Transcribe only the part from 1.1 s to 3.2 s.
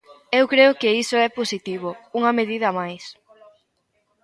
é positivo, unha medida máis.